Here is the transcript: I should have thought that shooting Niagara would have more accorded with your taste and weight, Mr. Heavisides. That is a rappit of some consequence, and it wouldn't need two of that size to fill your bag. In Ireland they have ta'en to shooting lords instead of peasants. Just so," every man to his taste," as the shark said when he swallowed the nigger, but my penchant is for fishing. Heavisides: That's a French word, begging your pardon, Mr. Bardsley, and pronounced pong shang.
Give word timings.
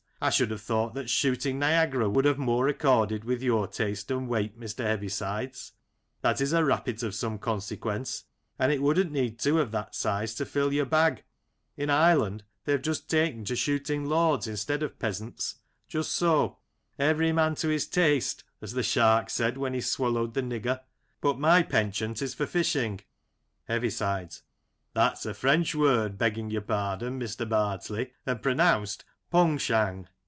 I 0.23 0.29
should 0.29 0.51
have 0.51 0.61
thought 0.61 0.93
that 0.93 1.09
shooting 1.09 1.57
Niagara 1.57 2.07
would 2.07 2.25
have 2.25 2.37
more 2.37 2.67
accorded 2.67 3.23
with 3.23 3.41
your 3.41 3.67
taste 3.67 4.11
and 4.11 4.27
weight, 4.27 4.55
Mr. 4.55 4.83
Heavisides. 4.83 5.71
That 6.21 6.39
is 6.39 6.53
a 6.53 6.61
rappit 6.63 7.01
of 7.01 7.15
some 7.15 7.39
consequence, 7.39 8.25
and 8.59 8.71
it 8.71 8.83
wouldn't 8.83 9.11
need 9.11 9.39
two 9.39 9.59
of 9.59 9.71
that 9.71 9.95
size 9.95 10.35
to 10.35 10.45
fill 10.45 10.71
your 10.71 10.85
bag. 10.85 11.23
In 11.75 11.89
Ireland 11.89 12.43
they 12.65 12.71
have 12.73 12.83
ta'en 12.83 13.45
to 13.45 13.55
shooting 13.55 14.05
lords 14.05 14.45
instead 14.45 14.83
of 14.83 14.99
peasants. 14.99 15.55
Just 15.87 16.11
so," 16.11 16.59
every 16.99 17.31
man 17.31 17.55
to 17.55 17.69
his 17.69 17.87
taste," 17.87 18.43
as 18.61 18.73
the 18.73 18.83
shark 18.83 19.27
said 19.31 19.57
when 19.57 19.73
he 19.73 19.81
swallowed 19.81 20.35
the 20.35 20.43
nigger, 20.43 20.81
but 21.19 21.39
my 21.39 21.63
penchant 21.63 22.21
is 22.21 22.35
for 22.35 22.45
fishing. 22.45 23.01
Heavisides: 23.67 24.43
That's 24.93 25.25
a 25.25 25.33
French 25.33 25.73
word, 25.73 26.19
begging 26.19 26.51
your 26.51 26.61
pardon, 26.61 27.19
Mr. 27.19 27.49
Bardsley, 27.49 28.11
and 28.23 28.39
pronounced 28.39 29.03
pong 29.31 29.57
shang. 29.57 30.05